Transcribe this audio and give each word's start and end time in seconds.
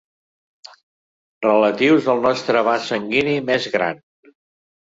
Relatius 1.47 2.09
al 2.15 2.25
nostre 2.29 2.65
vas 2.71 2.89
sanguini 2.93 3.37
més 3.51 3.69
gran. 3.77 4.01